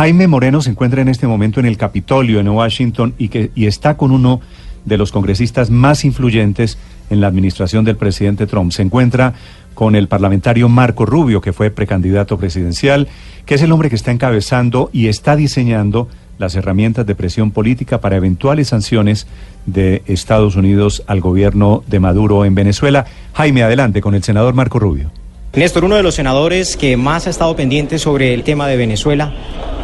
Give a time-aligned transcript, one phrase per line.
[0.00, 3.66] Jaime Moreno se encuentra en este momento en el Capitolio en Washington y, que, y
[3.66, 4.40] está con uno
[4.86, 6.78] de los congresistas más influyentes
[7.10, 8.72] en la administración del presidente Trump.
[8.72, 9.34] Se encuentra
[9.74, 13.08] con el parlamentario Marco Rubio, que fue precandidato presidencial,
[13.44, 16.08] que es el hombre que está encabezando y está diseñando
[16.38, 19.26] las herramientas de presión política para eventuales sanciones
[19.66, 23.04] de Estados Unidos al gobierno de Maduro en Venezuela.
[23.34, 25.10] Jaime, adelante con el senador Marco Rubio.
[25.52, 29.32] Néstor, uno de los senadores que más ha estado pendiente sobre el tema de Venezuela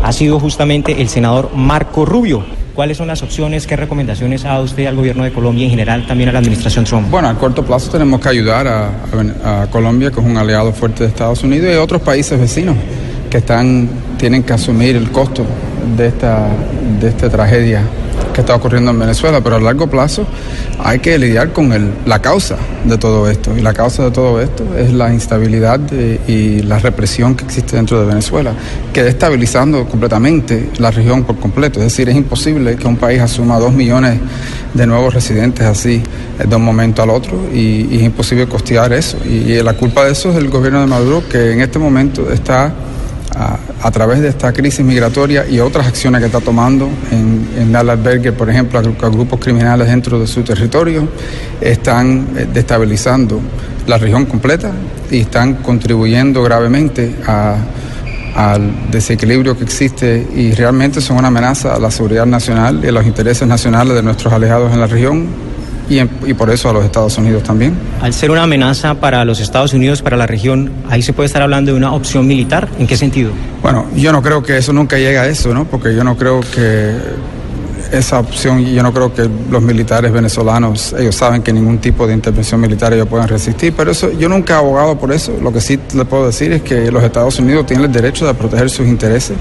[0.01, 2.45] ha sido justamente el senador Marco Rubio.
[2.73, 6.07] ¿Cuáles son las opciones, qué recomendaciones ha usted al gobierno de Colombia y en general
[6.07, 7.11] también a la administración Trump?
[7.11, 11.09] Bueno, a corto plazo tenemos que ayudar a, Colombia, que es un aliado fuerte de
[11.09, 12.77] Estados Unidos, y otros países vecinos
[13.29, 13.89] que están,
[14.19, 15.45] tienen que asumir el costo
[15.97, 16.47] de esta,
[17.01, 17.83] de esta tragedia
[18.37, 20.27] que está ocurriendo en Venezuela, pero a largo plazo
[20.79, 23.57] hay que lidiar con el, la causa de todo esto.
[23.57, 25.81] Y la causa de todo esto es la instabilidad
[26.29, 28.53] y la represión que existe dentro de Venezuela,
[28.93, 31.81] que está estabilizando completamente la región por completo.
[31.81, 34.21] Es decir, es imposible que un país asuma dos millones
[34.75, 36.03] de nuevos residentes así
[36.39, 39.17] de un momento al otro y, es imposible costear eso.
[39.25, 42.75] Y la culpa de eso es el gobierno de Maduro, que en este momento está
[43.37, 48.33] a, través de esta crisis migratoria y otras acciones que está tomando en, en albergue,
[48.33, 51.09] por ejemplo, a, grupos criminales dentro de su territorio,
[51.61, 53.41] están eh, destabilizando
[53.87, 54.73] la región completa
[55.11, 57.15] y están contribuyendo gravemente
[58.35, 62.93] al desequilibrio que existe y realmente son una amenaza a la seguridad nacional y a
[62.93, 65.46] los intereses nacionales de nuestros aliados en la región
[65.89, 67.75] y, por eso a los Estados Unidos también.
[68.01, 71.43] Al ser una amenaza para los Estados Unidos, para la región, ahí se puede estar
[71.43, 72.69] hablando de una opción militar.
[72.79, 73.31] ¿En qué sentido?
[73.63, 75.65] Bueno, yo no creo que eso nunca llegue a eso, ¿no?
[75.65, 76.93] Porque yo no creo que
[77.93, 82.15] esa opción, yo no creo que los militares venezolanos, ellos saben que ningún tipo de
[82.15, 85.33] intervención militar ellos puedan resistir, pero eso yo nunca he abogado por eso.
[85.41, 88.35] Lo que sí le puedo decir es que los Estados Unidos tienen el derecho de
[88.35, 89.37] proteger sus intereses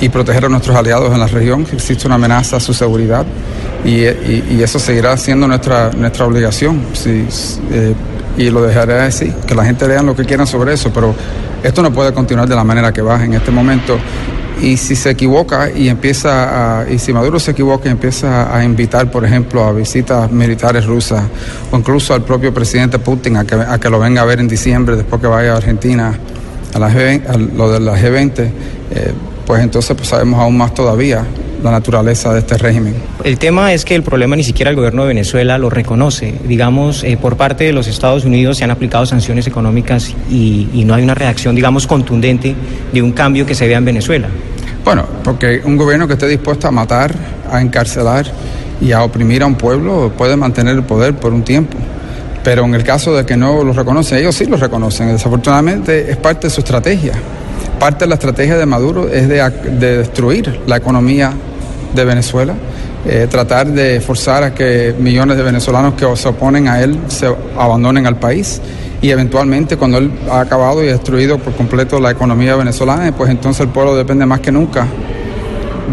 [0.00, 1.66] y proteger a nuestros aliados en la región.
[1.72, 3.24] Existe una amenaza a su seguridad
[3.84, 6.82] y, eso seguirá siendo nuestra, nuestra obligación.
[7.06, 7.94] Eh,
[8.36, 11.14] y lo dejaré así, que la gente lea lo que quieran sobre eso, pero
[11.62, 13.98] esto no puede continuar de la manera que va en este momento.
[14.60, 18.64] Y si se equivoca y empieza a, y si Maduro se equivoca y empieza a
[18.64, 21.24] invitar, por ejemplo, a visitas militares rusas
[21.70, 24.48] o incluso al propio presidente Putin a que, a que lo venga a ver en
[24.48, 26.18] diciembre después que vaya a Argentina
[26.72, 29.12] a, la lo de la G20, eh,
[29.46, 31.24] pues entonces pues sabemos aún más todavía
[31.64, 32.94] la naturaleza de este régimen.
[33.24, 36.34] El tema es que el problema ni siquiera el gobierno de Venezuela lo reconoce.
[36.46, 40.84] Digamos, eh, por parte de los Estados Unidos se han aplicado sanciones económicas y, y,
[40.84, 42.54] no hay una reacción, digamos, contundente
[42.92, 44.28] de un cambio que se vea en Venezuela.
[44.84, 47.14] Bueno, porque un gobierno que esté dispuesto a matar,
[47.50, 48.26] a encarcelar
[48.80, 51.78] y a oprimir a un pueblo puede mantener el poder por un tiempo.
[52.44, 55.08] Pero en el caso de que no lo reconocen, ellos sí lo reconocen.
[55.08, 57.14] Desafortunadamente es parte de su estrategia.
[57.80, 59.36] Parte de la estrategia de Maduro es de,
[59.78, 61.32] de destruir la economía
[61.94, 62.54] de Venezuela,
[63.06, 67.26] eh, tratar de forzar a que millones de venezolanos que se oponen a él se
[67.56, 68.60] abandonen al país
[69.00, 73.60] y eventualmente cuando él ha acabado y destruido por completo la economía venezolana, pues entonces
[73.60, 74.86] el pueblo depende más que nunca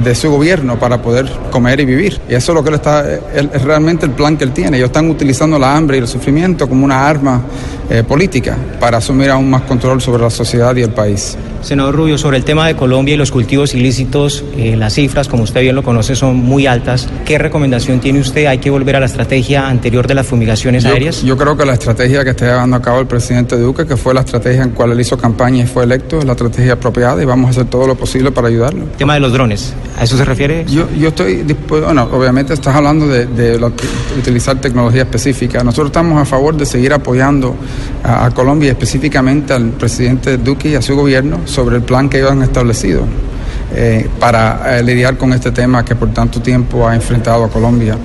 [0.04, 2.22] de su gobierno para poder comer y vivir.
[2.30, 4.78] Y eso es lo que él está, es realmente el plan que él tiene.
[4.78, 7.42] Ellos están utilizando la hambre y el sufrimiento como una arma
[7.90, 11.38] eh, política para asumir aún más control sobre la sociedad y el país.
[11.62, 15.44] Senador Rubio, sobre el tema de Colombia y los cultivos ilícitos, eh, las cifras, como
[15.44, 17.08] usted bien lo conoce, son muy altas.
[17.26, 18.48] ¿Qué recomendación tiene usted?
[18.48, 21.22] ¿Hay que volver a la estrategia anterior de las fumigaciones aéreas?
[21.24, 24.14] Yo creo que la estrategia que está llevando a cabo el presidente Duque, que fue
[24.14, 27.26] la estrategia en cual él hizo campaña y fue electo, es la estrategia apropiada y
[27.26, 28.84] vamos a hacer todo lo posible para ayudarlo.
[28.84, 29.74] ¿El tema de los drones?
[30.00, 30.66] ¿A eso se refiere?
[30.66, 33.60] Yo, yo estoy dispuesto, bueno, obviamente estás hablando de, de,
[34.18, 35.64] utilizar tecnología específica.
[35.64, 37.56] Nosotros estamos a favor de seguir apoyando
[38.04, 42.10] a, a Colombia y específicamente al presidente Duque y a su gobierno sobre el plan
[42.10, 43.04] que ellos han establecido
[43.76, 47.98] eh, para eh, lidiar con este tema que por tanto tiempo ha enfrentado a Colombia.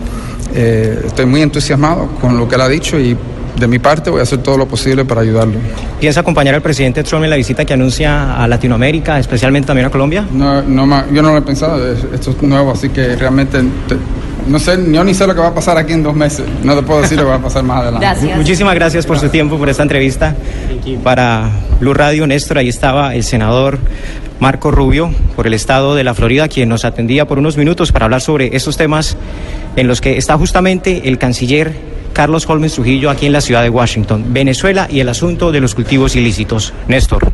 [0.54, 3.16] Eh, estoy muy entusiasmado con lo que él ha dicho y
[3.58, 5.54] de mi parte voy a hacer todo lo posible para ayudarlo.
[5.98, 9.90] ¿Piensa acompañar al presidente Trump en la visita que anuncia a Latinoamérica, especialmente también a
[9.90, 10.26] Colombia?
[10.30, 13.62] No, no yo no lo he pensado, esto es nuevo, así que realmente
[14.46, 16.46] no sé, yo ni sé lo que va a pasar aquí en dos meses.
[16.62, 18.06] No te puedo decir lo que va a pasar más adelante.
[18.06, 18.36] Gracias.
[18.36, 20.34] Muchísimas gracias por su tiempo, por esta entrevista.
[21.02, 21.50] Para
[21.80, 23.78] Blue Radio, Néstor, ahí estaba el senador
[24.38, 28.04] Marco Rubio por el estado de la Florida, quien nos atendía por unos minutos para
[28.04, 29.16] hablar sobre estos temas
[29.76, 31.74] en los que está justamente el canciller
[32.12, 35.74] Carlos Holmes Trujillo aquí en la ciudad de Washington, Venezuela y el asunto de los
[35.74, 36.72] cultivos ilícitos.
[36.88, 37.32] Néstor.